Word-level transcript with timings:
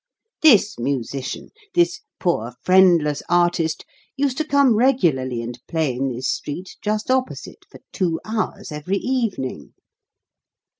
"This 0.41 0.79
musician 0.79 1.49
this 1.75 2.01
poor, 2.19 2.55
friendless 2.63 3.21
artist 3.29 3.85
used 4.17 4.35
to 4.37 4.43
come 4.43 4.75
regularly 4.75 5.43
and 5.43 5.61
play 5.67 5.93
in 5.93 6.11
this 6.11 6.27
street 6.27 6.75
just 6.81 7.11
opposite 7.11 7.65
for 7.69 7.81
two 7.93 8.19
hours 8.25 8.71
every 8.71 8.97
evening. 8.97 9.75